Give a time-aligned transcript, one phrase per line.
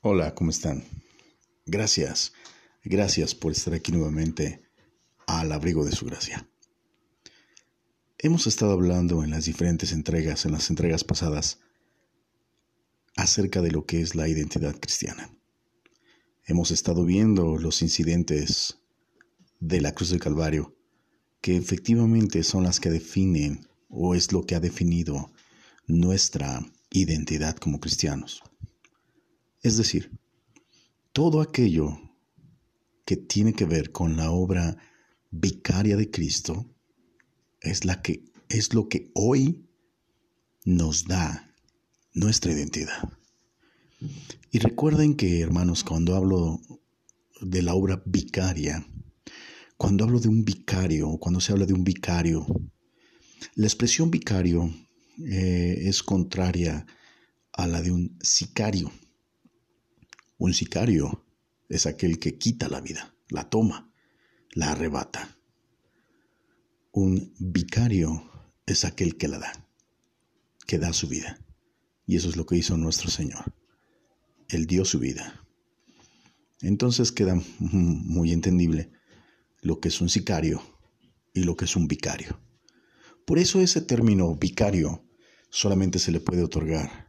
[0.00, 0.84] Hola, ¿cómo están?
[1.66, 2.32] Gracias,
[2.84, 4.62] gracias por estar aquí nuevamente
[5.26, 6.48] al abrigo de su gracia.
[8.16, 11.58] Hemos estado hablando en las diferentes entregas, en las entregas pasadas,
[13.16, 15.36] acerca de lo que es la identidad cristiana.
[16.44, 18.78] Hemos estado viendo los incidentes
[19.58, 20.76] de la cruz del Calvario,
[21.40, 25.32] que efectivamente son las que definen o es lo que ha definido
[25.88, 28.44] nuestra identidad como cristianos.
[29.62, 30.10] Es decir,
[31.12, 31.98] todo aquello
[33.04, 34.76] que tiene que ver con la obra
[35.30, 36.66] vicaria de Cristo
[37.60, 37.84] es,
[38.74, 39.66] lo que hoy
[40.64, 41.54] nos da
[42.14, 43.12] nuestra identidad.
[44.50, 46.60] Y recuerden que, hermanos, cuando hablo
[47.40, 48.86] de la obra vicaria,
[49.76, 52.46] cuando hablo de un vicario, cuando se habla de un vicario,
[53.54, 54.72] la expresión vicario
[55.24, 56.86] eh, es contraria
[57.52, 58.90] a la de un sicario.
[60.38, 61.26] Un sicario
[61.68, 63.92] es aquel que quita la vida, la toma,
[64.52, 65.36] la arrebata.
[66.92, 68.30] Un vicario
[68.64, 69.68] es aquel que la da,
[70.64, 71.38] que da su vida.
[72.06, 73.52] Y eso es lo que hizo nuestro Señor.
[74.48, 75.44] Él dio su vida.
[76.62, 78.92] Entonces queda muy entendible
[79.60, 80.62] lo que es un sicario
[81.34, 82.40] y lo que es un vicario.
[83.26, 85.04] Por eso ese término vicario
[85.50, 87.08] solamente se le puede otorgar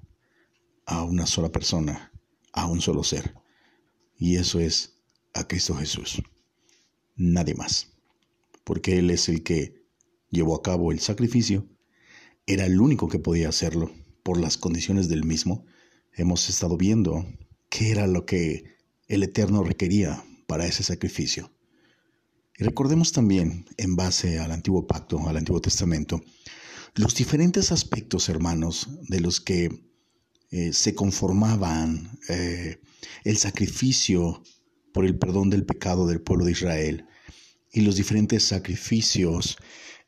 [0.88, 2.11] a una sola persona
[2.53, 3.36] a un solo ser.
[4.17, 5.00] Y eso es
[5.33, 6.22] a Cristo Jesús.
[7.16, 7.94] Nadie más.
[8.64, 9.86] Porque Él es el que
[10.30, 11.67] llevó a cabo el sacrificio.
[12.45, 13.91] Era el único que podía hacerlo
[14.23, 15.66] por las condiciones del mismo.
[16.14, 17.25] Hemos estado viendo
[17.69, 18.75] qué era lo que
[19.08, 21.52] el Eterno requería para ese sacrificio.
[22.58, 26.22] Y recordemos también, en base al antiguo pacto, al Antiguo Testamento,
[26.95, 29.88] los diferentes aspectos, hermanos, de los que
[30.52, 32.80] eh, se conformaban eh,
[33.23, 34.42] el sacrificio
[34.94, 37.06] por el perdón del pecado del pueblo de Israel
[37.72, 39.58] y los diferentes sacrificios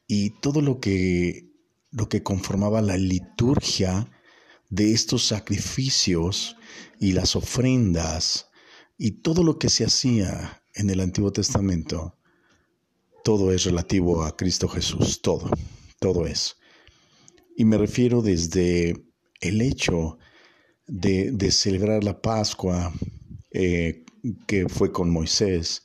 [0.08, 1.48] y todo lo que,
[1.92, 4.10] lo que conformaba la liturgia
[4.70, 6.56] de estos sacrificios
[7.00, 8.48] y las ofrendas
[8.98, 12.18] y todo lo que se hacía en el Antiguo Testamento,
[13.24, 15.52] todo es relativo a Cristo Jesús, todo,
[16.00, 16.58] todo es.
[17.56, 19.06] Y me refiero desde
[19.40, 20.18] el hecho
[20.92, 22.94] de, celebrar la Pascua
[23.52, 24.04] eh,
[24.46, 25.84] que fue con Moisés,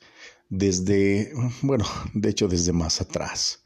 [0.49, 1.31] desde,
[1.61, 3.63] bueno, de hecho desde más atrás.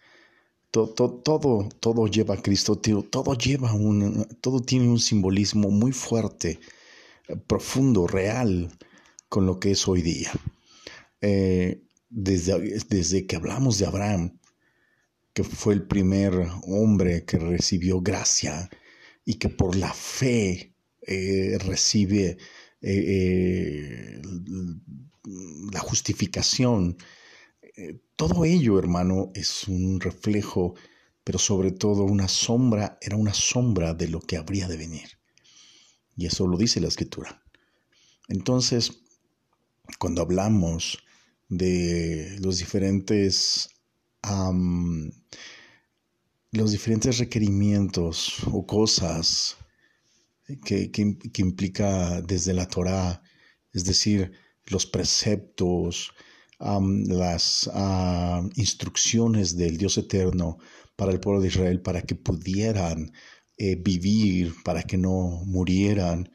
[0.70, 6.60] Todo, todo, todo, lleva a Cristo, todo lleva un, todo tiene un simbolismo muy fuerte,
[7.48, 8.72] profundo, real,
[9.28, 10.32] con lo que es hoy día.
[11.20, 14.40] Eh, desde, desde que hablamos de Abraham,
[15.34, 18.70] que fue el primer hombre que recibió gracia
[19.26, 20.71] y que por la fe
[21.02, 22.38] eh, recibe
[22.82, 24.22] eh, eh,
[25.72, 26.98] la justificación.
[28.16, 30.76] todo ello, hermano, es un reflejo,
[31.24, 35.20] pero sobre todo una sombra, era una sombra de lo que habría de venir.
[36.16, 37.44] Y eso lo dice la escritura.
[38.28, 39.02] Entonces,
[39.98, 41.00] cuando hablamos
[41.50, 43.70] de los diferentes
[46.52, 49.58] los diferentes requerimientos o cosas
[50.64, 50.92] que,
[51.38, 53.22] implica desde la Torá,
[53.74, 54.32] es decir,
[54.68, 56.12] los preceptos,
[56.60, 57.70] las
[58.56, 60.58] instrucciones del Dios eterno
[60.96, 63.12] para el pueblo de Israel, para que pudieran
[63.58, 66.32] eh, vivir, para que no murieran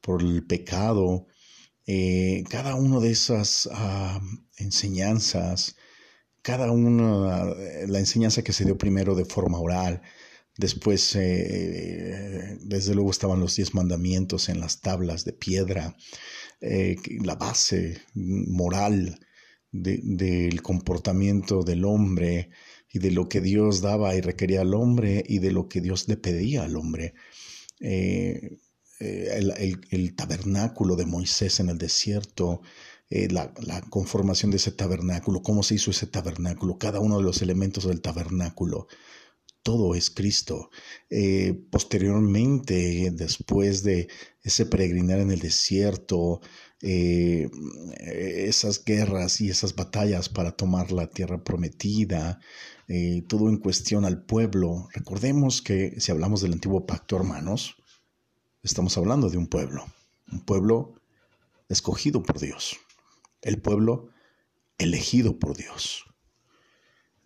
[0.00, 1.26] por el pecado.
[1.86, 3.68] Eh, cada una de esas
[4.56, 5.76] enseñanzas,
[6.42, 7.54] cada una,
[7.86, 10.02] la enseñanza que se dio primero de forma oral,
[10.58, 15.96] Después, eh, desde luego, estaban los diez mandamientos en las tablas de piedra,
[16.60, 19.20] eh, la base moral
[19.70, 22.48] del comportamiento del hombre
[22.90, 26.08] y de lo que Dios daba y requería al hombre y de lo que Dios
[26.08, 27.12] le pedía al hombre.
[27.80, 28.58] Eh,
[28.98, 32.62] el, tabernáculo de Moisés en el desierto,
[33.10, 37.42] la, la, conformación de ese tabernáculo, cómo se hizo ese tabernáculo, cada uno de los
[37.42, 38.88] elementos del tabernáculo,
[39.66, 40.70] todo es Cristo.
[41.10, 44.06] Eh, posteriormente, después de
[44.44, 46.40] ese peregrinar en el desierto,
[46.82, 47.50] eh,
[47.98, 52.38] esas guerras y esas batallas para tomar la tierra prometida,
[52.86, 54.86] eh, todo en cuestión al pueblo.
[54.94, 57.74] Recordemos que si hablamos del antiguo pacto, hermanos,
[58.62, 59.84] estamos hablando de un pueblo,
[60.30, 60.94] un pueblo
[61.68, 62.76] escogido por Dios,
[63.42, 64.10] el pueblo
[64.78, 66.04] elegido por Dios.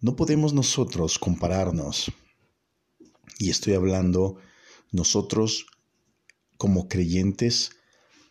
[0.00, 2.10] No podemos nosotros compararnos
[3.40, 4.36] y estoy hablando
[4.92, 5.66] nosotros
[6.58, 7.70] como creyentes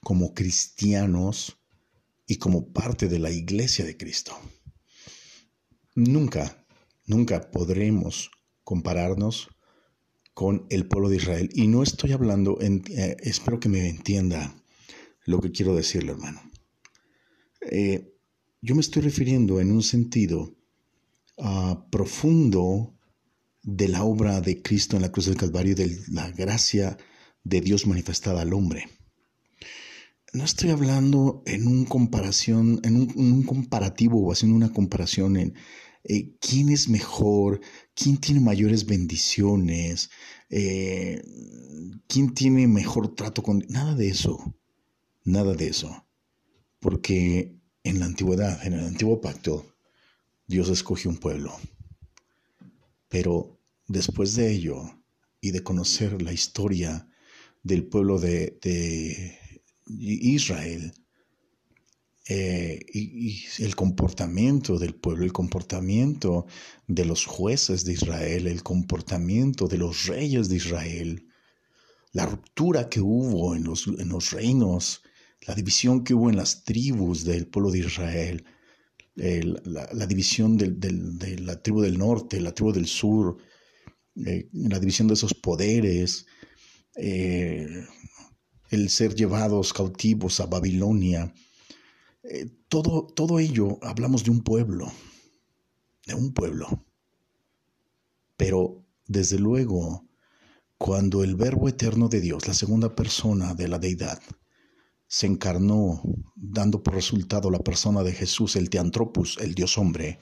[0.03, 1.57] como cristianos
[2.27, 4.37] y como parte de la iglesia de Cristo.
[5.95, 6.63] Nunca,
[7.07, 8.29] nunca podremos
[8.63, 9.49] compararnos
[10.35, 11.49] con el pueblo de Israel.
[11.53, 14.55] Y no estoy hablando, en, eh, espero que me entienda
[15.25, 16.39] lo que quiero decirle, hermano.
[17.61, 18.13] Eh,
[18.61, 20.55] yo me estoy refiriendo en un sentido
[21.39, 22.98] ah, profundo
[23.63, 26.97] de la obra de Cristo en la cruz del Calvario, de la gracia
[27.43, 28.87] de Dios manifestada al hombre.
[30.33, 35.55] No estoy hablando en un comparación, en un comparativo o haciendo una comparación en,
[36.03, 37.59] eh, quién es mejor,
[37.93, 40.09] quién tiene mayores bendiciones,
[40.49, 41.21] eh,
[42.07, 43.65] quién tiene mejor trato con...
[43.69, 44.55] Nada de eso,
[45.23, 46.07] nada de eso.
[46.79, 49.65] Porque en la antigüedad, en el antiguo pacto,
[50.47, 51.53] Dios escogió un pueblo.
[53.09, 54.83] Pero después de ello
[55.41, 57.09] y de conocer la historia
[57.63, 58.59] del pueblo de,
[59.87, 60.93] Israel,
[62.27, 66.45] eh, y, el comportamiento del pueblo, el comportamiento
[66.87, 71.27] de los jueces de Israel, el comportamiento de los reyes de Israel,
[72.11, 75.01] la ruptura que hubo en los, en los reinos,
[75.47, 78.45] la división que hubo en las tribus del pueblo de Israel,
[79.15, 83.37] la, división de la tribu del norte, la tribu del sur,
[84.25, 86.25] eh, la división de esos poderes,
[86.95, 87.85] eh,
[88.69, 91.33] el ser llevados cautivos a Babilonia,
[92.23, 94.91] eh, todo, todo ello hablamos de un pueblo,
[96.05, 96.85] de un pueblo.
[98.35, 100.07] Pero desde luego,
[100.77, 104.21] cuando el Verbo eterno de Dios, la segunda persona de la deidad,
[105.09, 106.01] se encarnó,
[106.35, 110.19] dando por resultado la persona de Jesús, el Teantropus, el Dios hombre,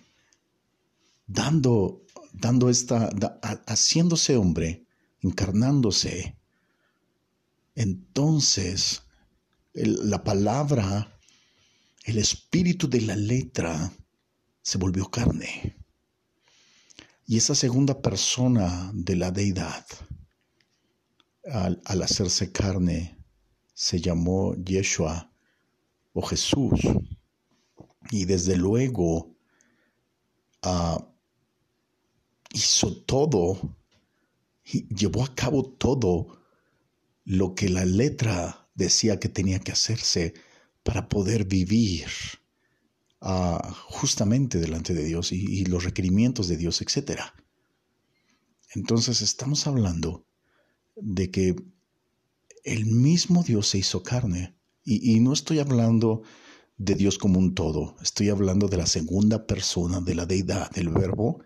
[1.28, 3.10] dando, dando esta,
[3.68, 4.86] haciéndose hombre,
[5.22, 6.38] encarnándose,
[7.76, 9.04] entonces
[9.74, 11.20] la palabra
[12.06, 13.92] el espíritu de la letra
[14.62, 15.76] se volvió carne.
[17.26, 19.86] Y esa segunda persona de la deidad,
[21.52, 23.17] al, hacerse carne,
[23.78, 25.32] se llamó Yeshua
[26.14, 26.82] o Jesús.
[28.10, 29.36] Y desde luego
[30.64, 31.14] ah,
[32.54, 33.78] hizo todo,
[34.66, 36.42] y llevó a cabo todo
[37.24, 40.34] lo que la letra decía que tenía que hacerse
[40.82, 42.08] para poder vivir
[43.22, 47.22] ah, justamente delante de Dios y, los requerimientos de Dios, etc.
[48.74, 50.26] Entonces estamos hablando
[50.96, 51.77] de que
[52.68, 54.56] el mismo Dios se hizo carne.
[54.84, 56.22] Y, no estoy hablando
[56.78, 60.88] de Dios como un todo, estoy hablando de la segunda persona de la deidad, el
[60.88, 61.44] verbo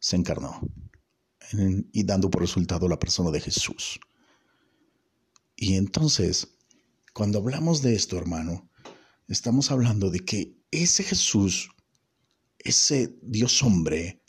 [0.00, 0.60] se encarnó
[1.92, 4.00] y dando por resultado la persona de Jesús.
[5.54, 6.56] Y entonces,
[7.12, 8.68] cuando hablamos de esto, hermano,
[9.32, 11.70] Estamos hablando de que ese Jesús,
[12.58, 14.22] ese Dios hombre,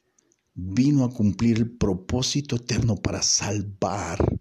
[0.54, 4.40] vino a cumplir el propósito eterno para salvar.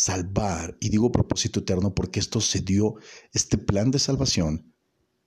[0.00, 0.76] Salvar.
[0.80, 2.94] Y digo propósito eterno porque esto se dio,
[3.32, 4.72] este plan de salvación.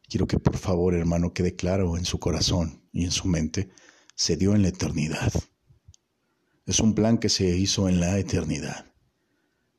[0.08, 3.70] Quiero que por favor, hermano, quede claro en su corazón y en su mente.
[4.16, 5.34] Se dio en la eternidad.
[6.66, 8.86] Es un plan que se hizo en la eternidad.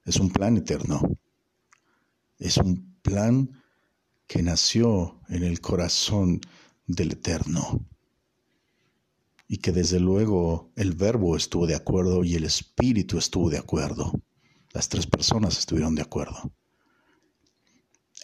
[0.04, 1.00] Es un plan eterno.
[2.38, 3.62] Es un plan
[4.26, 6.42] que nació en el corazón
[6.86, 7.86] del Eterno
[9.48, 14.12] y que desde luego el verbo estuvo de acuerdo y el espíritu estuvo de acuerdo.
[14.72, 16.52] Las tres personas estuvieron de acuerdo.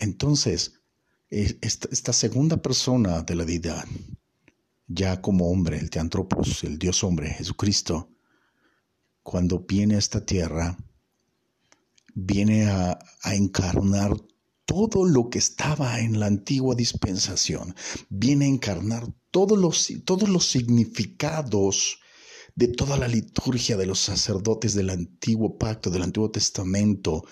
[0.01, 0.81] Entonces,
[1.31, 3.85] e, esta, segunda persona de la deidad,
[4.87, 8.11] ya como hombre, el teantropos, el Dios hombre, Jesucristo,
[9.23, 10.79] cuando viene a esta tierra,
[12.15, 14.17] viene a, a encarnar
[14.65, 17.75] todo lo que estaba en la antigua dispensación.
[18.09, 22.01] Viene a encarnar todos los, todos los significados
[22.59, 27.25] de toda la liturgia de los sacerdotes del antiguo pacto, del antiguo testamento,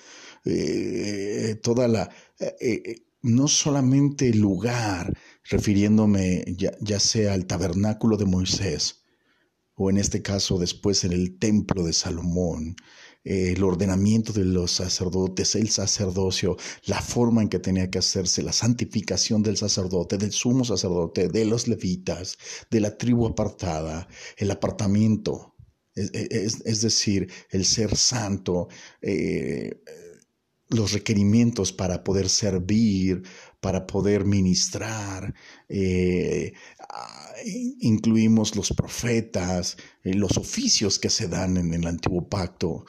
[0.44, 8.16] eh, toda la, eh, eh, no solamente el lugar, refiriéndome ya, ya sea al tabernáculo
[8.16, 9.02] de Moisés,
[9.74, 12.76] o en este caso después en el templo de Salomón,
[13.26, 18.52] el ordenamiento de los sacerdotes, el sacerdocio, la forma en que tenía que hacerse, la
[18.52, 22.38] santificación del sacerdote, del sumo sacerdote, de los levitas,
[22.70, 24.06] de la tribu apartada,
[24.36, 25.56] el apartamiento,
[25.96, 28.68] es, decir, el ser santo,
[29.00, 29.82] eh,
[30.68, 33.22] los requerimientos para poder servir,
[33.60, 35.34] para poder ministrar.
[35.68, 36.52] Eh,
[37.80, 42.84] incluimos los profetas, eh, los oficios que se dan en el antiguo pacto,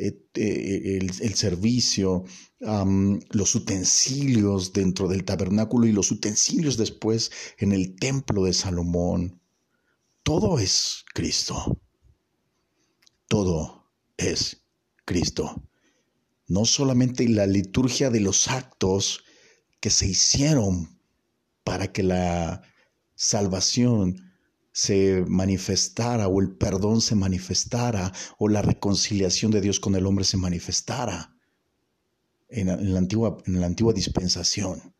[0.00, 2.24] eh, eh, el, servicio,
[2.60, 9.40] los utensilios dentro del tabernáculo y los utensilios después en el templo de Salomón.
[10.22, 11.80] Todo es Cristo.
[13.26, 14.62] Todo es
[15.04, 15.64] Cristo.
[16.46, 19.24] No solamente la liturgia de los actos
[19.80, 21.00] que se hicieron
[21.64, 22.62] para que la
[23.16, 24.27] salvación
[24.78, 30.24] se manifestara o el perdón se manifestara o la reconciliación de Dios con el hombre
[30.24, 31.36] se manifestara
[32.48, 34.94] en, la, antigua, en la antigua dispensación.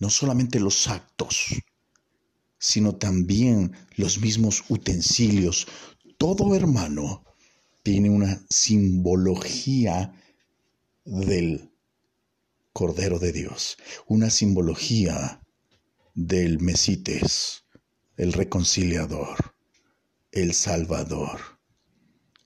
[0.00, 1.62] No solamente los actos,
[2.58, 5.68] sino también los mismos utensilios.
[6.18, 7.22] Todo hermano
[7.84, 10.12] tiene una simbología
[11.04, 11.70] del
[12.72, 13.76] Cordero de Dios,
[14.08, 15.40] una simbología
[16.16, 17.62] del Mesites
[18.20, 19.54] el reconciliador,
[20.30, 21.40] el Salvador,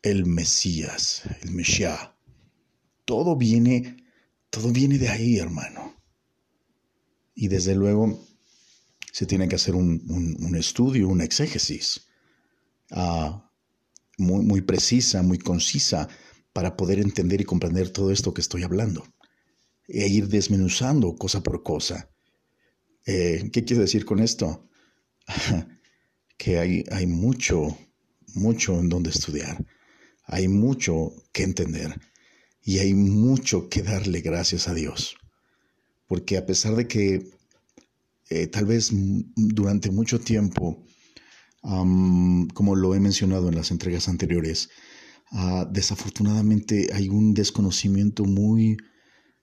[0.02, 2.10] el Mesías, el Mesías.
[3.04, 3.96] Todo viene,
[4.50, 6.00] todo viene de ahí, hermano.
[7.34, 8.24] Y desde luego
[9.12, 12.06] se tiene que hacer un, estudio, una exégesis
[12.92, 13.50] ah,
[14.16, 16.08] muy, muy precisa, muy concisa,
[16.52, 19.04] para poder entender y comprender todo esto que estoy hablando.
[19.88, 22.08] E ir desmenuzando cosa por cosa.
[23.06, 24.68] Eh, ¿Qué quiero decir con esto?
[26.36, 27.76] que hay, hay mucho,
[28.34, 29.64] mucho en donde estudiar,
[30.26, 32.00] hay mucho que entender
[32.62, 35.16] y hay mucho que darle gracias a Dios.
[36.06, 37.30] Porque a pesar de que
[38.30, 38.90] eh, tal vez
[39.36, 40.82] durante mucho tiempo,
[41.62, 44.68] como lo he mencionado en las entregas anteriores,
[45.30, 48.76] ah, desafortunadamente hay un desconocimiento muy,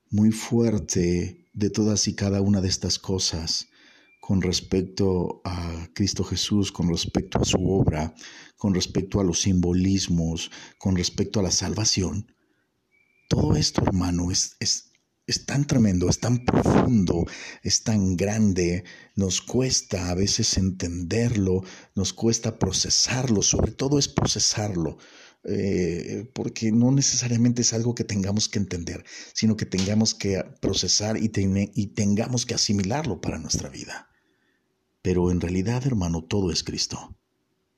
[0.09, 3.67] muy fuerte de todas y cada una de estas cosas
[4.21, 8.13] con respecto a Cristo Jesús, con respecto a su obra,
[8.55, 12.31] con respecto a los simbolismos, con respecto a la salvación.
[13.27, 14.91] Todo esto, hermano, es, es,
[15.25, 17.25] es tan tremendo, es tan profundo,
[17.63, 18.83] es tan grande,
[19.15, 21.63] nos cuesta a veces entenderlo,
[21.95, 24.99] nos cuesta procesarlo, sobre todo es procesarlo.
[25.43, 31.17] Eh, porque no necesariamente es algo que tengamos que entender, sino que tengamos que procesar
[31.17, 31.31] y,
[31.73, 34.10] y tengamos que asimilarlo para nuestra vida.
[35.01, 37.15] Pero en realidad, hermano, todo es Cristo.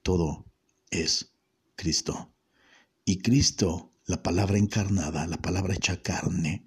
[0.02, 0.46] Todo
[0.90, 1.34] es
[1.76, 2.34] Cristo.
[3.06, 6.66] Y Cristo, la palabra encarnada, la palabra hecha carne,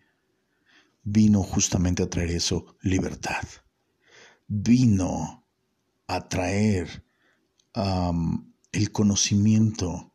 [1.02, 3.44] vino justamente a traer eso, libertad.
[4.48, 5.46] Vino
[6.06, 7.04] a traer
[8.72, 10.12] el conocimiento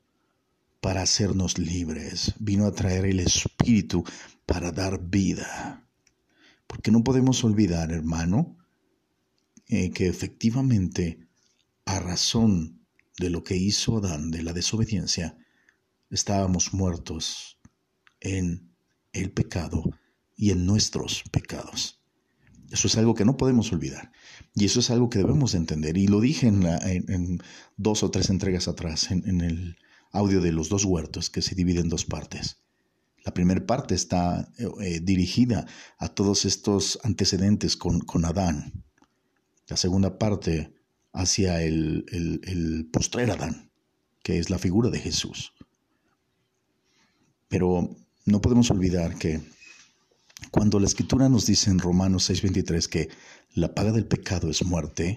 [0.80, 2.34] para hacernos libres.
[2.40, 4.04] Vino a traer el Espíritu
[4.46, 5.88] para dar vida.
[6.66, 8.58] Porque no podemos olvidar, hermano,
[9.72, 11.30] eh, que efectivamente,
[11.86, 12.86] a razón
[13.18, 15.38] de lo que hizo Adán, de la desobediencia,
[16.10, 17.58] estábamos muertos
[18.20, 18.70] en
[19.14, 19.84] el pecado
[20.36, 22.02] y en nuestros pecados.
[22.70, 24.12] Eso es algo que no podemos olvidar.
[24.54, 25.96] Y eso es algo que debemos entender.
[25.96, 27.42] Y lo dije en,
[27.78, 29.78] dos o tres entregas atrás, en, el
[30.12, 32.58] audio de los dos huertos, que se divide en dos partes.
[33.24, 34.52] La primera parte está
[34.82, 35.66] eh, dirigida
[35.98, 38.84] a todos estos antecedentes con, con Adán,
[39.72, 40.74] la segunda parte
[41.14, 43.72] hacia el, el, postrer Adán,
[44.22, 45.54] que es la figura de Jesús.
[47.48, 47.90] Pero
[48.26, 49.40] no podemos olvidar que
[50.52, 53.08] cuando la escritura nos dice en Romanos 6:23 que
[53.54, 55.16] la paga del pecado es muerte,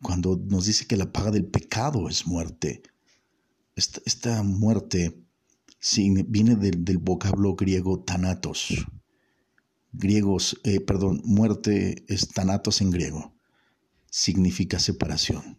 [0.00, 2.82] cuando nos dice que la paga del pecado es muerte,
[3.74, 5.24] esta, muerte
[6.28, 8.86] viene del, del vocablo griego thanatos,
[9.92, 13.34] griegos, eh, perdón, muerte es tanatos en griego,
[14.10, 15.58] significa separación,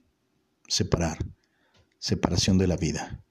[0.68, 1.18] separar,
[2.00, 3.24] separación de la vida.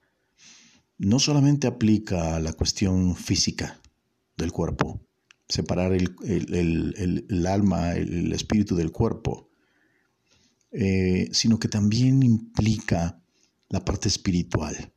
[0.97, 3.81] No solamente aplica a la cuestión física
[4.37, 5.01] del cuerpo,
[5.47, 9.49] separar el, alma, el, espíritu del cuerpo,
[10.71, 13.21] eh, sino que también implica
[13.69, 14.93] la parte espiritual,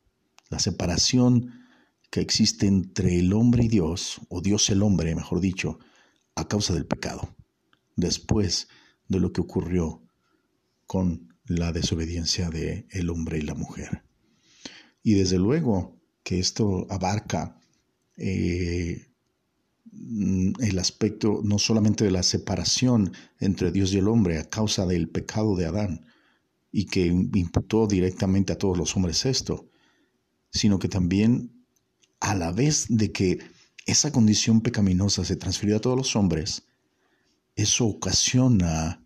[0.49, 1.51] la separación
[2.11, 5.79] que existe entre el hombre y Dios, o Dios el hombre, mejor dicho,
[6.35, 7.35] a causa del pecado,
[7.95, 8.67] después
[9.07, 10.01] de lo que ocurrió
[10.87, 14.03] con la desobediencia de el hombre y la mujer.
[15.03, 17.59] Y desde luego que esto abarca
[18.17, 19.07] eh,
[20.59, 25.09] el aspecto no solamente de la separación entre Dios y el hombre a causa del
[25.09, 26.05] pecado de Adán,
[26.71, 29.69] y que imputó directamente a todos los hombres esto,
[30.51, 31.65] sino que también
[32.19, 33.39] a la vez de que
[33.85, 36.63] esa condición pecaminosa se transfirió a todos los hombres,
[37.55, 39.05] eso ocasiona,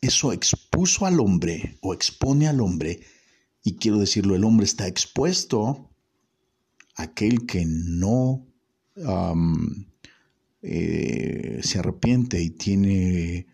[0.00, 3.00] eso expuso al hombre o expone al hombre,
[3.62, 5.90] y quiero decirlo, el hombre está expuesto
[6.94, 8.46] aquel que no
[10.62, 13.46] eh, se arrepiente y tiene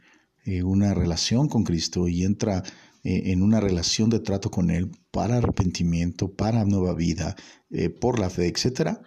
[0.44, 2.62] eh, una relación con Cristo y entra
[3.02, 7.36] eh, en una relación de trato con Él para arrepentimiento, para nueva vida,
[8.00, 9.00] por la fe, etc.,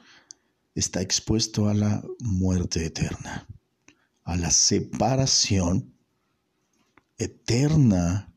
[0.80, 3.48] está expuesto a la muerte eterna,
[4.24, 5.96] a la separación
[7.18, 8.32] eterna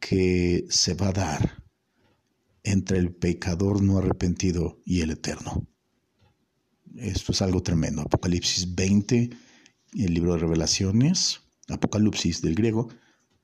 [0.00, 1.64] que se va a dar
[2.64, 5.68] entre el pecador no arrepentido y el eterno.
[6.96, 8.02] Esto es algo tremendo.
[8.02, 9.30] Apocalipsis 20,
[9.98, 12.88] el libro de revelaciones, Apocalipsis del griego,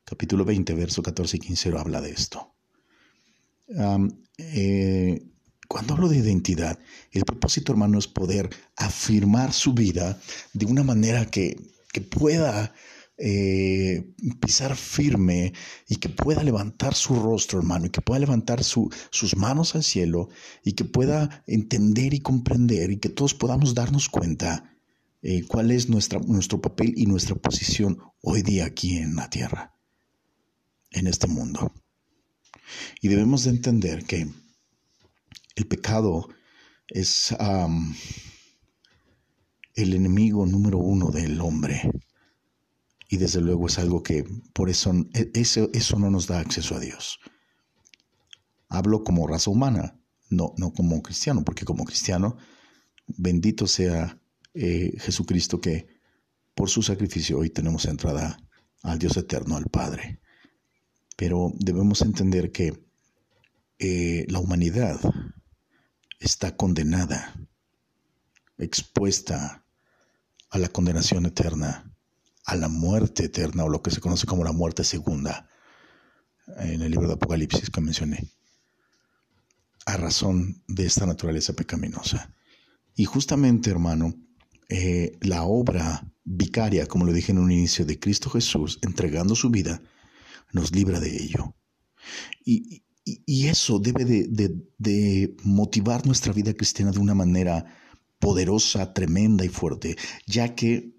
[0.05, 2.53] capítulo 20, verso 14 y 15 habla de esto.
[4.39, 5.30] Eh,
[5.71, 6.81] cuando hablo de identidad,
[7.13, 10.21] el propósito, hermano, es poder afirmar su vida
[10.53, 11.61] de una manera que,
[11.93, 12.75] que pueda
[13.19, 15.53] eh, pisar firme
[15.87, 20.29] y que pueda levantar su rostro, hermano, y que pueda levantar sus manos al cielo
[20.65, 24.77] y que pueda entender y comprender y que todos podamos darnos cuenta
[25.23, 29.77] eh, cuál es nuestra, nuestro papel y nuestra posición hoy día aquí en la tierra,
[30.91, 31.73] en este mundo.
[33.01, 34.27] Y debemos de entender que
[35.61, 36.29] el pecado
[36.89, 37.37] es
[39.75, 41.91] el enemigo número uno del hombre
[43.11, 44.25] y desde luego es algo que
[44.55, 47.19] por eso, e, eso, eso no nos da acceso a Dios.
[48.69, 50.01] Hablo como raza humana,
[50.31, 52.37] no, no como cristiano, porque como cristiano,
[53.07, 54.19] bendito sea
[54.55, 55.89] eh, Jesucristo que
[56.55, 58.39] por su sacrificio hoy tenemos entrada
[58.83, 60.21] al Dios eterno, al Padre.
[61.17, 62.83] Pero debemos entender que
[63.79, 65.01] eh, la humanidad
[66.21, 67.35] está condenada,
[68.59, 69.65] expuesta
[70.51, 71.91] a la condenación eterna
[72.51, 75.49] a la muerte eterna o lo que se conoce como la muerte segunda
[76.59, 78.29] en el libro de Apocalipsis que mencioné,
[79.87, 82.35] a razón de esta naturaleza pecaminosa.
[82.97, 84.15] Y justamente, hermano,
[84.69, 89.51] eh, la obra vicaria, como lo dije en un inicio, de Cristo Jesús, entregando su
[89.51, 89.81] vida,
[90.53, 91.55] nos libra de ello.
[92.45, 92.83] Y,
[93.27, 97.65] eso debe de motivar nuestra vida cristiana de una manera
[98.21, 99.97] poderosa, tremenda y fuerte,
[100.27, 100.95] ya que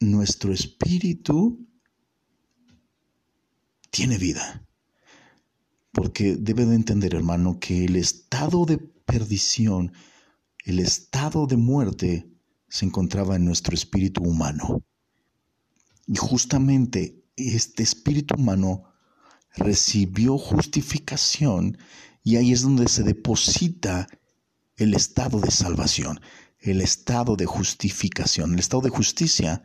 [0.00, 1.66] nuestro espíritu
[3.90, 4.66] tiene vida.
[5.92, 9.92] Porque debe de entender, hermano, que el estado de perdición,
[10.64, 12.30] el estado de muerte,
[12.68, 14.84] se encontraba en nuestro espíritu humano.
[16.06, 18.84] Y justamente este espíritu humano
[19.56, 21.78] recibió justificación
[22.22, 24.06] y ahí es donde se deposita
[24.76, 26.20] el estado de salvación,
[26.58, 29.62] el estado de justificación, el estado de justicia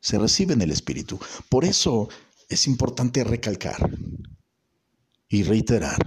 [0.00, 1.18] se recibe en el Espíritu.
[1.48, 2.08] Por eso
[2.48, 3.90] es importante recalcar
[5.28, 5.98] y reiterar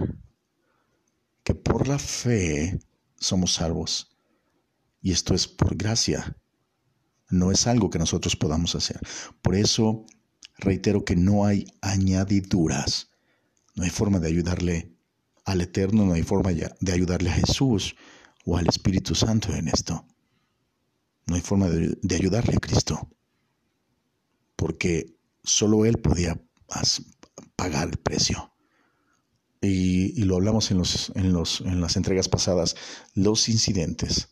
[1.44, 2.80] que por la fe
[3.18, 4.10] somos salvos.
[5.00, 6.36] Y esto es por gracia.
[7.28, 9.00] No es algo que nosotros podamos hacer.
[9.40, 10.06] Por eso
[10.58, 13.11] reitero que no hay añadiduras.
[13.74, 14.96] No hay forma de ayudarle
[15.44, 17.96] al Eterno, no hay forma de ayudarle a Jesús
[18.44, 20.06] o al Espíritu Santo en esto.
[21.26, 23.08] No hay forma de, ayudarle a Cristo
[24.56, 26.40] porque solo Él podía
[27.56, 28.52] pagar el precio.
[29.60, 32.74] Y, lo hablamos en, los, en, los, en las entregas pasadas,
[33.14, 34.30] los incidentes,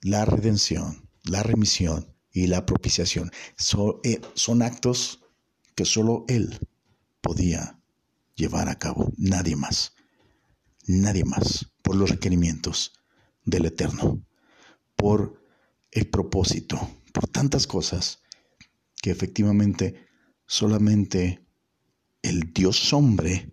[0.00, 3.32] la redención, la remisión y la propiciación
[4.04, 5.24] eh, son actos
[5.74, 6.60] que solo Él
[7.20, 7.79] podía
[8.40, 9.92] llevar a cabo, nadie más,
[10.86, 12.92] nadie más, por los requerimientos
[13.44, 14.24] del Eterno,
[14.96, 15.42] por
[15.90, 16.76] el propósito,
[17.12, 18.22] por tantas cosas
[19.02, 20.06] que efectivamente
[20.46, 21.46] solamente
[22.22, 23.52] el Dios hombre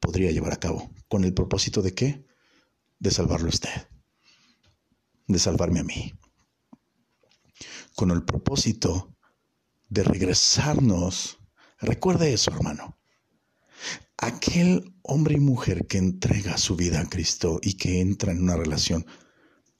[0.00, 0.90] podría llevar a cabo.
[1.08, 2.26] ¿Con el propósito de qué?
[2.98, 3.88] De salvarlo a usted,
[5.28, 6.12] de salvarme a mí.
[7.94, 9.14] Con el propósito
[9.88, 11.38] de regresarnos.
[11.78, 12.98] Recuerda eso, hermano.
[14.18, 18.56] Aquel hombre y mujer que entrega su vida a Cristo y que entra en una
[18.56, 19.04] relación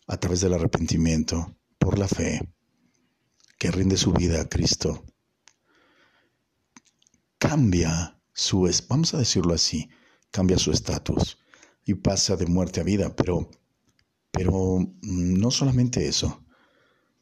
[0.06, 2.40] a través del arrepentimiento, por la fe,
[3.58, 5.04] que rinde su vida a Cristo,
[7.38, 9.88] cambia su, vamos a decirlo así,
[10.30, 11.38] cambia su estatus
[11.84, 13.50] y pasa de muerte a vida, pero,
[14.30, 16.44] pero no solamente eso,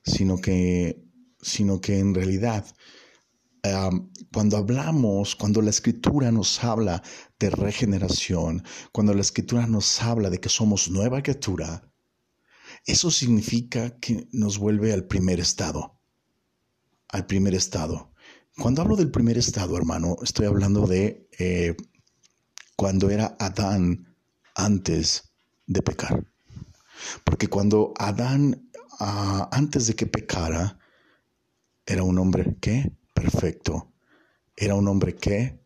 [0.05, 1.05] sino que,
[1.41, 2.65] sino que en realidad
[4.33, 7.03] cuando hablamos, cuando la escritura nos habla
[7.39, 11.89] de regeneración, cuando la escritura nos habla de que somos nueva criatura,
[12.87, 16.03] eso significa que nos vuelve al primer estado
[17.13, 18.13] al primer estado.
[18.59, 21.77] Cuando hablo del primer estado, hermano, estoy hablando de eh,
[22.75, 24.17] cuando era Adán
[24.55, 25.33] antes
[25.67, 26.27] de pecar.
[27.25, 30.79] Porque cuando Adán, ah, antes de que pecara,
[31.87, 33.93] era un hombre que perfecto.
[34.57, 35.65] Era un hombre que,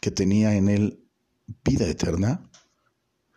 [0.00, 1.04] que tenía en él
[1.64, 2.50] vida eterna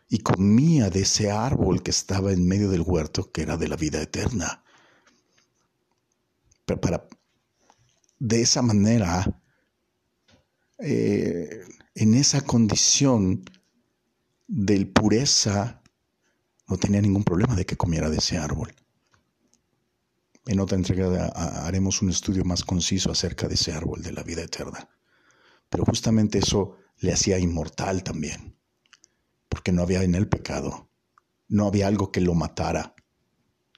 [0.09, 3.75] y comía de ese árbol que estaba en medio del huerto, que era de la
[3.75, 4.63] vida eterna.
[6.65, 7.07] Pero para,
[8.19, 9.41] de esa manera,
[10.79, 13.43] eh, en esa condición
[14.47, 15.81] de pureza,
[16.67, 18.73] no tenía ningún problema de que comiera de ese árbol.
[20.47, 21.27] En otra entrega
[21.65, 24.89] haremos un estudio más conciso acerca de ese árbol de la vida eterna.
[25.69, 28.55] Pero justamente eso le hacía inmortal también,
[29.49, 30.89] porque no había en él pecado,
[31.49, 32.95] no había algo que lo matara,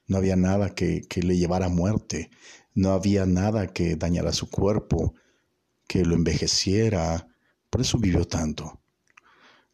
[0.06, 2.30] no había nada que, que le llevara a muerte,
[2.76, 5.16] no había nada que dañara su cuerpo,
[5.88, 7.28] que lo envejeciera,
[7.72, 8.80] por eso vivió tanto.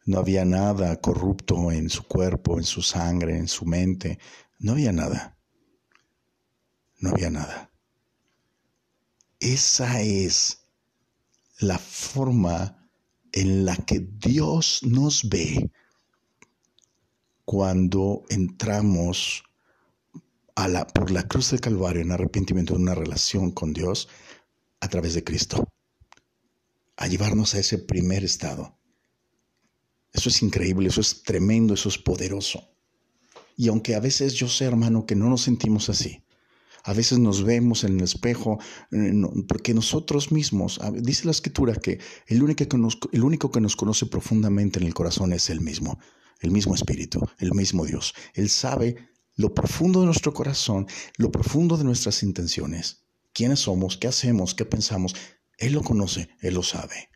[0.06, 4.18] No había nada corrupto en su cuerpo, en su sangre, en su mente,
[4.58, 5.35] no había nada.
[6.98, 7.70] No había nada.
[9.38, 10.66] Esa es
[11.58, 12.88] la forma
[13.32, 15.70] en la que Dios nos ve
[17.44, 19.44] cuando entramos
[20.94, 24.08] por la cruz del Calvario en arrepentimiento de una relación con Dios
[24.80, 25.68] a través de Cristo,
[26.96, 28.78] a llevarnos a ese primer estado.
[30.12, 32.70] Eso es increíble, eso es tremendo, eso es poderoso.
[33.56, 36.24] Y aunque a veces yo sé, hermano, que no nos sentimos así,
[36.86, 38.60] a veces nos vemos en el espejo,
[38.92, 39.12] eh,
[39.48, 43.74] porque nosotros mismos, dice la escritura que el único que, nos, el único que nos
[43.74, 45.98] conoce profundamente en el corazón es Él mismo,
[46.40, 48.14] el mismo Espíritu, el mismo Dios.
[48.34, 54.06] Él sabe lo profundo de nuestro corazón, lo profundo de nuestras intenciones, quiénes somos, qué
[54.06, 55.16] hacemos, qué pensamos.
[55.58, 57.08] Él lo conoce, Él lo sabe.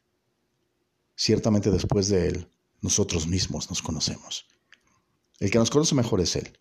[1.14, 2.48] Ciertamente después de Él,
[2.80, 4.46] nosotros mismos nos conocemos.
[5.38, 6.58] El que nos conoce mejor es Él.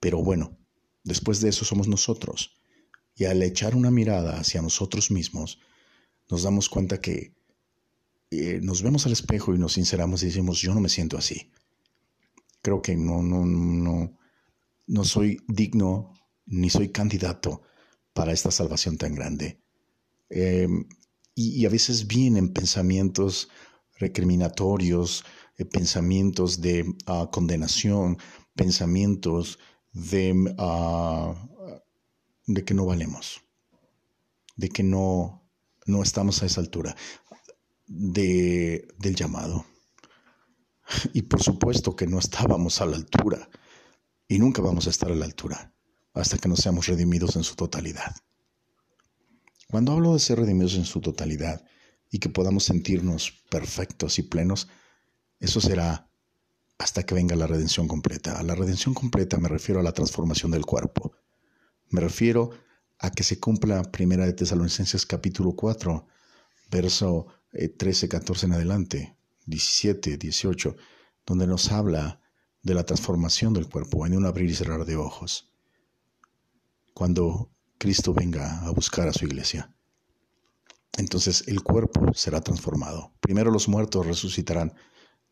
[0.00, 0.56] Pero bueno,
[1.04, 2.56] Después de eso somos nosotros.
[3.14, 5.58] Y al echar una mirada hacia nosotros mismos,
[6.30, 7.34] nos damos cuenta que
[8.30, 11.50] eh, nos vemos al espejo y nos sinceramos y decimos, yo no me siento así.
[12.62, 14.18] Creo que no, no, no,
[14.86, 16.14] no soy digno
[16.46, 17.62] ni soy candidato
[18.12, 19.60] para esta salvación tan grande.
[20.30, 20.86] Em,
[21.34, 23.48] y, a veces vienen pensamientos
[23.98, 25.24] recriminatorios,
[25.58, 28.18] eh, pensamientos de ah, condenación,
[28.54, 29.58] pensamientos
[29.92, 31.34] de, ah,
[32.46, 33.42] de que no valemos,
[34.56, 35.42] de que no,
[35.86, 36.96] no estamos a esa altura
[37.86, 39.66] de, del llamado.
[41.12, 43.48] Y por supuesto que no estábamos a la altura
[44.28, 45.72] y nunca vamos a estar a la altura
[46.14, 48.14] hasta que no seamos redimidos en su totalidad.
[49.68, 51.64] Cuando hablo de ser redimidos en su totalidad
[52.10, 54.68] y que podamos sentirnos perfectos y plenos,
[55.40, 56.11] eso será
[56.82, 58.38] hasta que venga la redención completa.
[58.40, 61.12] A la redención completa me refiero a la transformación del cuerpo.
[61.90, 62.50] Me refiero
[62.98, 66.06] a que se cumpla Primera de Tesalonicenses capítulo 4,
[66.72, 69.16] verso 13, eh, 14 en adelante,
[69.46, 70.76] 17, 18,
[71.24, 72.20] donde nos habla
[72.62, 75.52] de la transformación del cuerpo en un abrir y cerrar de ojos.
[76.94, 79.72] Cuando Cristo venga a buscar a su iglesia.
[80.98, 83.12] Entonces el cuerpo será transformado.
[83.20, 84.74] Primero los muertos resucitarán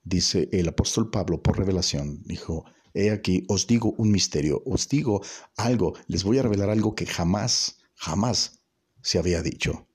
[0.02, 5.22] dice el apóstol Pablo por revelación, dijo, he aquí, os digo un misterio, os digo
[5.56, 8.62] algo, les voy a revelar algo que jamás, jamás
[9.02, 9.86] se había dicho.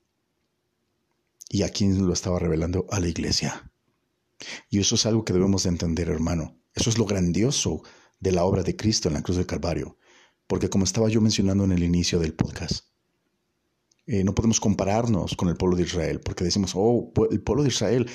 [1.48, 2.86] ¿Y a quién lo estaba revelando?
[2.90, 3.70] A la iglesia.
[4.68, 6.60] Y eso es algo que debemos de entender, hermano.
[6.74, 7.82] Eso es lo grandioso
[8.20, 9.96] de la obra de Cristo en la cruz del Calvario.
[10.46, 12.86] Porque como estaba yo mencionando en el inicio del podcast,
[14.06, 17.70] eh, no podemos compararnos con el pueblo de Israel, porque decimos, oh, el pueblo de
[17.70, 18.08] Israel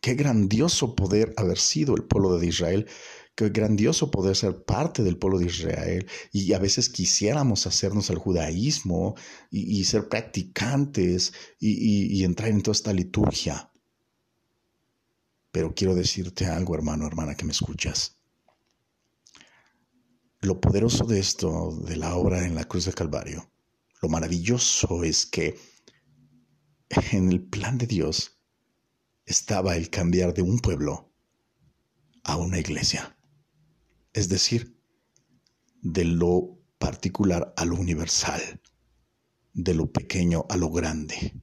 [0.00, 2.86] Qué grandioso poder haber sido el pueblo de Israel,
[3.34, 8.18] qué grandioso poder ser parte del pueblo de Israel y a veces quisiéramos hacernos al
[8.18, 9.16] judaísmo
[9.50, 13.72] y, ser practicantes y, y entrar en toda esta liturgia.
[15.50, 18.20] Pero quiero decirte algo, hermano, hermana, que me escuchas.
[20.40, 23.50] Lo poderoso de esto, de la obra en la cruz del Calvario,
[24.00, 25.58] lo maravilloso es que
[27.12, 28.39] en el plan de Dios,
[29.26, 31.12] estaba el cambiar de un pueblo
[32.24, 33.16] a una iglesia.
[34.12, 34.76] Es decir,
[35.82, 38.40] de lo particular a lo universal,
[39.52, 41.42] de lo pequeño a lo grande.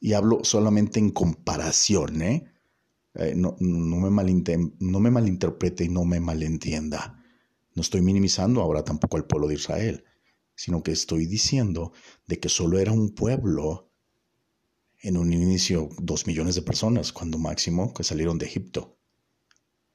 [0.00, 2.52] Y hablo solamente en comparación, ¿eh?
[3.14, 4.24] eh no, me
[4.78, 7.22] no me malinterprete y no me malentienda.
[7.74, 10.04] No estoy minimizando ahora tampoco al pueblo de Israel,
[10.54, 11.92] sino que estoy diciendo
[12.26, 13.85] de que solo era un pueblo
[15.06, 18.98] en un inicio dos millones de personas, cuando máximo que salieron de Egipto.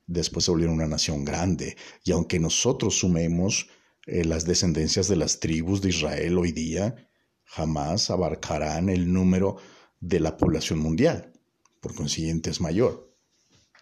[0.07, 1.75] después se volvieron una nación grande.
[2.05, 3.67] Y aunque nosotros sumemos
[4.05, 6.95] eh, las descendencias de las tribus de Israel hoy día,
[7.43, 9.57] jamás abarcarán el número
[9.99, 11.33] de la población mundial.
[11.81, 13.13] Por consiguiente es mayor.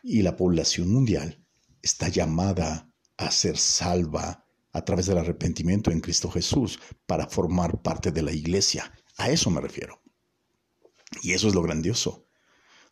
[0.02, 1.46] Y la población mundial
[1.84, 8.12] está llamada a ser salva a través del arrepentimiento en Cristo Jesús para formar parte
[8.12, 8.92] de la iglesia.
[9.18, 10.02] A eso me refiero.
[11.22, 12.28] Y eso es lo grandioso,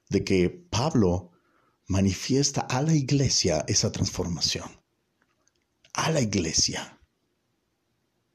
[0.09, 1.31] de que Pablo
[1.87, 4.69] manifiesta a la iglesia esa transformación.
[5.93, 6.99] A la iglesia.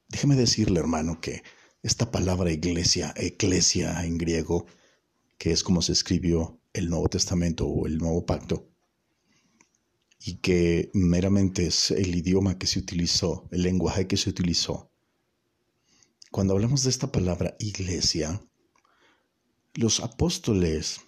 [0.08, 1.42] Déjeme decirle, hermano, que
[1.82, 4.66] esta palabra iglesia, eclesia en griego,
[5.38, 8.68] que es como se escribió el Nuevo Testamento o el Nuevo Pacto,
[10.18, 14.90] y que meramente es el idioma que se utilizó, el lenguaje que se utilizó.
[16.30, 18.40] Cuando hablamos de esta palabra iglesia,
[19.74, 21.00] los apóstoles,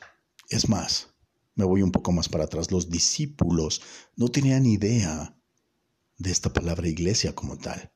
[0.48, 1.14] es más,
[1.54, 3.82] me voy un poco más para atrás, los discípulos
[4.16, 5.36] no tenían idea
[6.18, 7.92] de esta palabra iglesia como tal.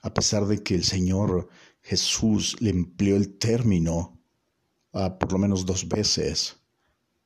[0.00, 1.48] A pesar de que el Señor
[1.80, 4.20] Jesús le empleó el término
[4.92, 6.56] ah, por lo menos dos veces,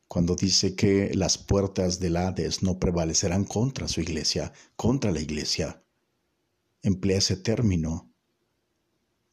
[0.09, 5.83] cuando dice que las puertas del Hades no prevalecerán contra su iglesia, contra la iglesia,
[6.83, 8.13] emplea ese término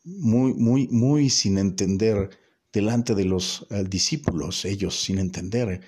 [0.03, 2.42] muy, muy, muy sin entender
[2.73, 5.81] delante de los eh, discípulos, ellos sin entender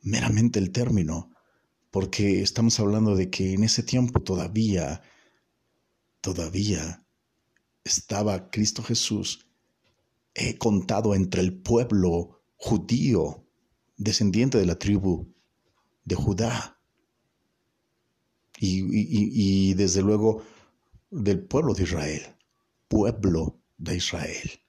[0.00, 1.30] meramente el término,
[1.90, 5.02] porque estamos hablando de que en ese tiempo todavía,
[6.22, 7.06] todavía
[7.84, 9.46] estaba Cristo Jesús
[10.34, 13.46] he contado entre el pueblo judío,
[13.98, 15.34] descendiente de la tribu
[16.04, 16.78] de Judá,
[18.58, 20.44] y desde luego
[21.10, 22.22] del pueblo de Israel,
[22.88, 24.61] pueblo de Israel.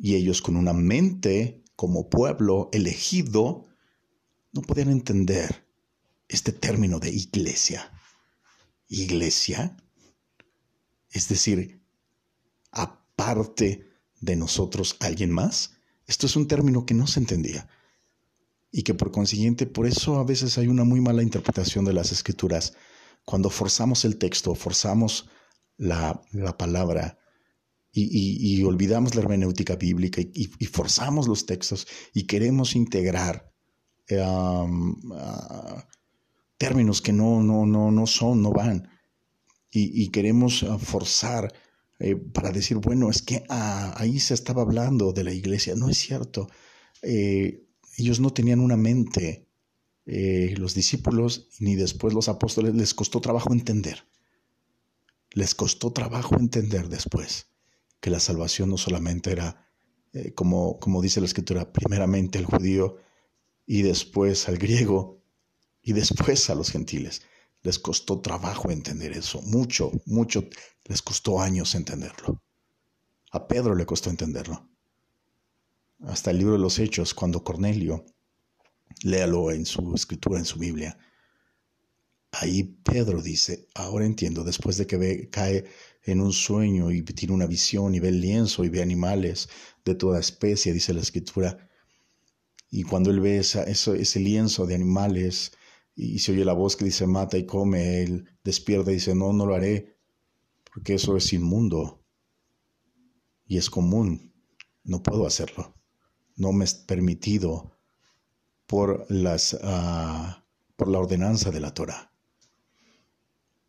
[0.00, 3.66] Y ellos con una mente como pueblo elegido,
[4.52, 5.66] no podían entender
[6.28, 7.92] este término de iglesia.
[8.88, 9.76] Iglesia,
[11.10, 11.80] es decir,
[12.72, 13.86] aparte
[14.20, 15.74] de nosotros alguien más.
[16.06, 17.68] Esto es un término que no se entendía
[18.72, 22.12] y que por consiguiente, por eso a veces hay una muy mala interpretación de las
[22.12, 22.74] escrituras.
[23.24, 25.28] Cuando forzamos el texto, forzamos
[25.76, 26.22] la,
[26.56, 27.18] palabra
[27.92, 33.52] y, olvidamos la hermenéutica bíblica y, forzamos los textos y queremos integrar
[36.60, 38.86] términos que no, no, no, no son, no van.
[39.72, 41.52] Y, queremos ah, forzar
[41.98, 45.74] eh, para decir, bueno, es que ah, ahí se estaba hablando de la iglesia.
[45.74, 46.48] No es cierto.
[47.02, 49.48] Eh, ellos no tenían una mente.
[50.04, 54.04] Eh, los discípulos ni después los apóstoles les costó trabajo entender.
[55.30, 57.49] Les costó trabajo entender después
[58.00, 59.68] que la salvación no solamente era,
[60.34, 62.96] como, como dice la escritura, primeramente el judío,
[63.66, 65.22] y después al griego
[65.82, 67.22] y después a los gentiles.
[67.62, 70.48] Les costó trabajo entender eso, mucho, mucho,
[70.86, 72.42] les costó años entenderlo.
[73.32, 74.68] A Pedro le costó entenderlo.
[76.00, 78.04] Hasta el libro de los Hechos, cuando Cornelio,
[79.02, 80.98] léalo en su escritura, en su Biblia,
[82.32, 85.66] ahí Pedro dice, ahora entiendo, después de que ve, cae
[86.02, 89.48] en un sueño y tiene una visión y ve el lienzo y ve animales
[89.84, 91.68] de toda especie, dice la escritura,
[92.70, 95.52] y cuando él ve ese lienzo de animales
[95.94, 99.32] y, se oye la voz que dice mata y come, él despierta y dice no,
[99.32, 99.96] no lo haré,
[100.72, 102.04] porque eso es inmundo
[103.46, 104.32] y es común,
[104.84, 105.74] no puedo hacerlo,
[106.36, 107.76] no me es permitido
[108.66, 110.44] por, las, ah,
[110.76, 112.09] por la ordenanza de la Torah.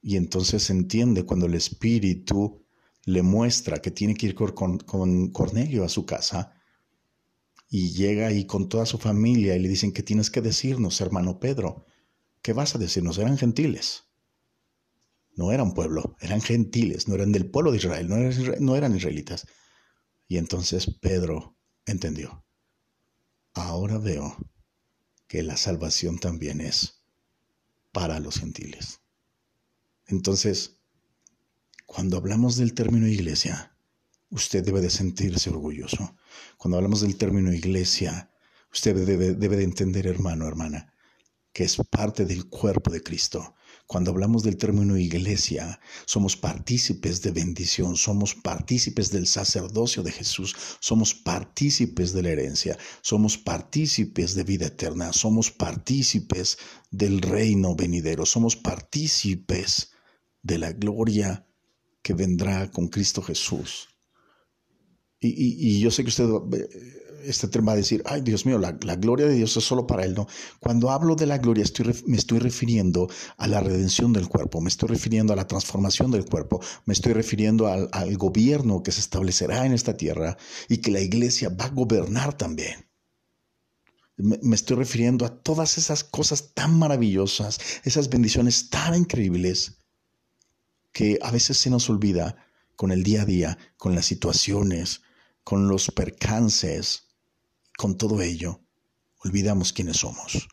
[0.01, 2.65] Y entonces entiende cuando el Espíritu
[3.05, 6.53] le muestra que tiene que ir con, con Cornelio a su casa,
[7.73, 11.39] y llega ahí con toda su familia y le dicen que tienes que decirnos, hermano
[11.39, 11.85] Pedro,
[12.41, 13.17] ¿qué vas a decirnos?
[13.17, 14.03] Eran gentiles.
[15.37, 18.93] No eran pueblo, eran gentiles, no eran del pueblo de Israel, no eran, no eran
[18.93, 19.47] israelitas.
[20.27, 22.43] Y entonces Pedro entendió.
[23.53, 24.35] Ahora veo
[25.27, 27.05] que la salvación también es
[27.93, 28.99] para los gentiles.
[30.11, 30.77] Entonces,
[31.85, 33.77] cuando hablamos del término iglesia,
[34.29, 36.17] usted debe de sentirse orgulloso.
[36.57, 38.29] Cuando hablamos del término iglesia,
[38.73, 40.93] usted debe, de entender, hermano, hermana,
[41.53, 43.55] que es parte del cuerpo de Cristo.
[43.87, 50.55] Cuando hablamos del término iglesia, somos partícipes de bendición, somos partícipes del sacerdocio de Jesús,
[50.81, 56.57] somos partícipes de la herencia, somos partícipes de vida eterna, somos partícipes
[56.89, 59.90] del reino venidero, somos partícipes
[60.43, 61.45] de la gloria
[62.01, 63.89] que vendrá con Cristo Jesús.
[65.23, 66.25] Y, yo sé que usted
[67.25, 70.03] este tema va a decir, ay Dios mío, la, gloria de Dios es solo para
[70.03, 70.15] Él.
[70.15, 70.27] No,
[70.59, 74.69] cuando hablo de la gloria estoy, me estoy refiriendo a la redención del cuerpo, me
[74.69, 79.01] estoy refiriendo a la transformación del cuerpo, me estoy refiriendo al, al gobierno que se
[79.01, 80.37] establecerá en esta tierra
[80.69, 82.87] y que la iglesia va a gobernar también.
[84.17, 89.80] Me estoy refiriendo a todas esas cosas tan maravillosas, esas bendiciones tan increíbles
[90.91, 92.35] que a veces se nos olvida
[92.75, 95.01] con el día a día, con las situaciones,
[95.43, 97.09] con los percances,
[97.77, 98.61] con todo ello,
[99.23, 100.47] olvidamos quiénes somos.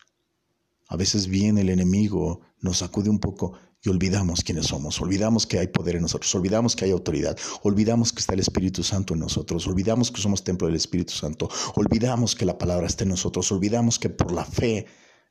[0.88, 5.58] A veces viene el enemigo, nos sacude un poco y olvidamos quiénes somos, olvidamos que
[5.58, 9.20] hay poder en nosotros, olvidamos que hay autoridad, olvidamos que está el Espíritu Santo en
[9.20, 13.52] nosotros, olvidamos que somos templo del Espíritu Santo, olvidamos que la palabra está en nosotros,
[13.52, 14.86] olvidamos que por la fe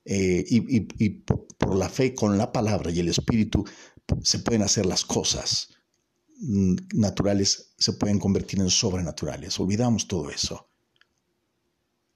[0.06, 3.66] eh, y, y por la fe con la palabra y el Espíritu
[4.24, 5.70] se pueden hacer las cosas
[6.40, 9.60] mm, naturales, se pueden convertir en sobrenaturales.
[9.60, 10.70] Olvidamos todo eso.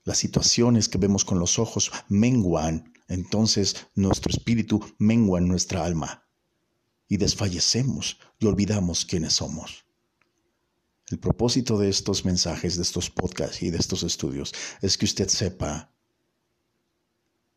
[0.04, 6.25] Las situaciones que vemos con los ojos menguan, entonces nuestro espíritu mengua en nuestra alma
[7.08, 9.86] y desfallecemos y olvidamos quiénes somos.
[11.08, 15.27] El propósito de estos mensajes, de estos podcasts y de estos estudios es que usted
[15.27, 15.91] sepa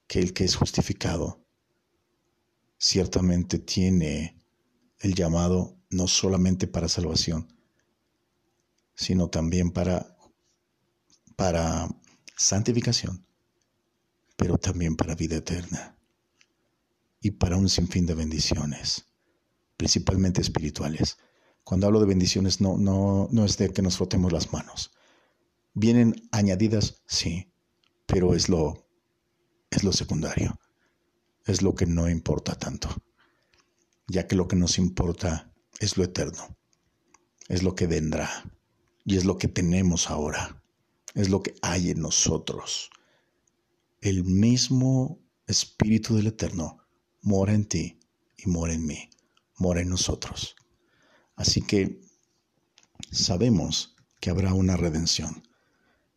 [0.09, 1.44] que el que es justificado
[2.85, 4.39] ciertamente tiene
[4.99, 7.49] el llamado no solamente para salvación,
[8.95, 10.19] sino también para,
[11.35, 11.89] para
[12.37, 13.25] santificación,
[14.37, 15.97] pero también para vida eterna
[17.23, 19.07] y para un sinfín de bendiciones,
[19.79, 21.17] principalmente espirituales.
[21.65, 24.91] Cuando hablo de bendiciones no, no, no es de que nos frotemos las manos.
[25.73, 27.51] Vienen añadidas, sí,
[28.05, 28.87] pero es lo,
[29.71, 30.59] es lo secundario
[31.45, 32.89] es lo que no importa tanto,
[34.07, 36.57] ya que lo que nos importa es lo eterno,
[37.49, 38.31] es lo que vendrá
[39.05, 40.63] y es lo que tenemos ahora,
[41.15, 42.91] es lo que hay en nosotros.
[44.01, 46.79] El mismo Espíritu del Eterno
[47.21, 48.01] mora en ti
[48.39, 49.11] y mora en mí,
[49.59, 50.57] mora en nosotros.
[51.37, 52.01] Así que
[53.11, 55.47] sabemos que habrá una redención.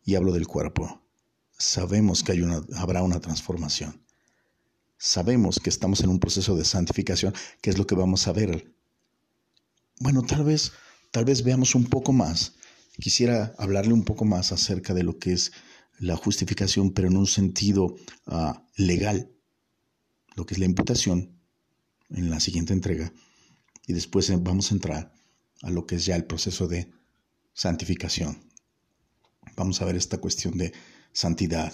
[0.02, 1.02] Y hablo del cuerpo.
[1.58, 2.32] Sabemos que
[2.74, 4.07] habrá una transformación
[4.98, 7.32] sabemos que estamos en un proceso de santificación,
[7.62, 8.74] que es lo que vamos a ver.
[10.00, 10.72] Bueno, tal vez,
[11.12, 12.54] tal vez veamos un poco más.
[13.00, 15.52] Quisiera hablarle un poco más acerca de lo que es
[15.98, 19.30] la justificación, pero en un sentido ah, legal,
[20.34, 21.40] lo que es la imputación
[22.10, 23.12] en la siguiente entrega.
[23.86, 25.12] Y después eh, vamos a entrar
[25.62, 26.90] a lo que es ya el proceso de
[27.52, 28.38] santificación.
[29.56, 30.72] Vamos a ver esta cuestión de
[31.12, 31.72] santidad,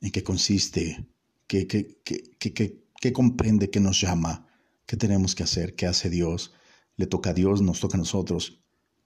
[0.00, 1.06] en qué consiste,
[1.52, 4.46] que, comprende, que nos llama,
[4.86, 6.54] qué tenemos que hacer, qué hace Dios,
[6.96, 8.62] le toca a Dios, nos toca a nosotros.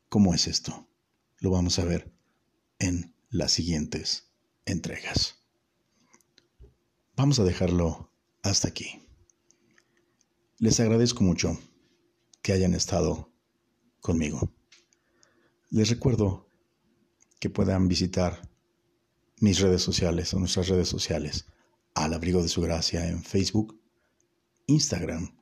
[0.09, 0.89] ¿Cómo es esto?
[1.39, 2.13] Lo vamos a ver
[2.79, 4.31] en las siguientes
[4.65, 5.37] entregas.
[7.17, 9.03] Vamos a dejarlo hasta aquí.
[10.59, 11.59] Les agradezco mucho
[12.43, 13.33] que hayan estado
[14.01, 14.53] conmigo.
[15.71, 16.49] Les recuerdo
[17.41, 18.49] que puedan visitar
[19.41, 21.47] mis redes sociales o nuestras redes sociales
[21.97, 23.81] al abrigo de su gracia en Facebook,
[24.67, 25.35] Instagram.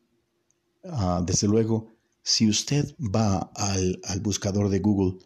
[0.84, 1.88] Ah, desde luego,
[2.22, 5.18] si usted va al, buscador de Google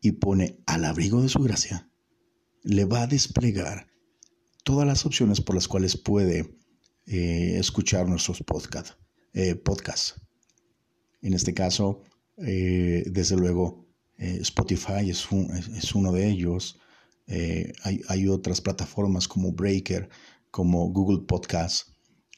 [0.00, 1.90] y pone al abrigo de su gracia,
[2.62, 3.88] le va a desplegar
[4.62, 6.58] todas las opciones por las cuales puede
[7.06, 8.44] eh, escuchar nuestros
[9.32, 10.20] eh, podcasts.
[11.22, 12.02] En este caso,
[12.36, 15.30] eh, desde luego, Spotify es,
[15.94, 16.78] uno de ellos.
[18.08, 20.08] Hay, otras plataformas como Breaker,
[20.50, 21.88] como Google Podcast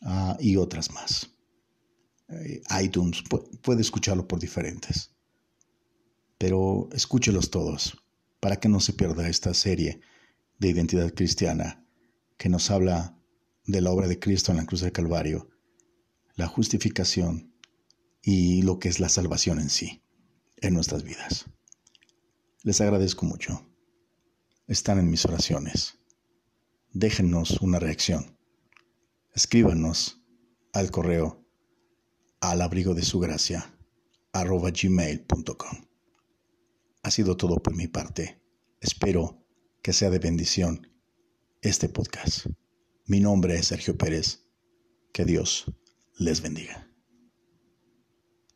[0.03, 1.31] ah, y otras más.
[2.29, 3.23] Eh, iTunes,
[3.63, 5.13] puede escucharlo por diferentes.
[6.39, 7.97] Pero escúchelos todos
[8.41, 10.01] para que no se pierda esta serie
[10.59, 11.85] de identidad cristiana
[12.39, 13.19] que nos habla
[13.67, 15.51] de la obra de Cristo en la cruz del Calvario,
[16.35, 17.55] la justificación
[18.23, 20.03] y lo que es la salvación en sí,
[20.57, 21.47] en nuestras vidas.
[22.63, 23.67] Les agradezco mucho.
[24.67, 26.00] Están en mis oraciones
[26.93, 28.39] déjenos una reacción.
[29.35, 30.23] Escríbanos
[30.73, 31.47] al correo
[32.41, 33.75] al abrigo de su gracia
[34.33, 35.87] arroba gmail.com.
[37.03, 38.41] Ha sido todo por mi parte.
[38.81, 39.45] Espero
[39.83, 40.89] que sea de bendición
[41.63, 42.47] este podcast.
[43.07, 44.47] Mi nombre es Sergio Pérez.
[45.13, 45.73] Que Dios
[46.19, 46.90] les bendiga.